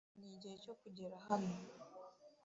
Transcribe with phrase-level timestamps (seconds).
[0.19, 1.53] Nigihe cyo kugera hano!